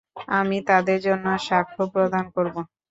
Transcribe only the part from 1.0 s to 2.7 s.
জন্য সাক্ষ্য প্রদান করব।